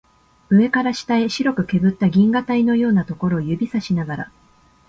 [0.49, 4.31] 上から下へ白くけぶった銀河帯のようなところを指さしながら